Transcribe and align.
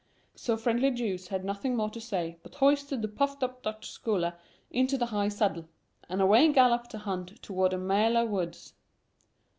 So 0.33 0.57
friendly 0.57 0.89
Jous 0.89 1.27
had 1.27 1.45
nothing 1.45 1.75
more 1.75 1.91
to 1.91 2.01
say, 2.01 2.39
but 2.41 2.55
hoisted 2.55 3.03
the 3.03 3.07
puffed 3.07 3.43
up 3.43 3.61
Dutch 3.61 3.91
scholar 3.91 4.33
into 4.71 4.97
the 4.97 5.05
high 5.05 5.29
saddle; 5.29 5.65
and 6.09 6.19
away 6.19 6.51
galloped 6.51 6.89
the 6.89 6.97
hunt 6.97 7.39
toward 7.43 7.71
the 7.71 7.77
Maelar 7.77 8.25
woods. 8.27 8.73